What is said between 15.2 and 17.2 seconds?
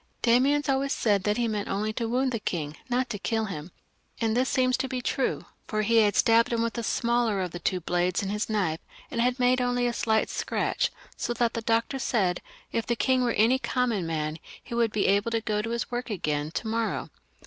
to go to his work again to morrow."